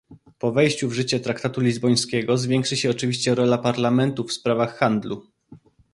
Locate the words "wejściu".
0.51-0.89